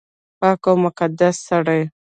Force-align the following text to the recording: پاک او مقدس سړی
پاک 0.39 0.61
او 0.69 0.75
مقدس 0.85 1.35
سړی 1.47 1.81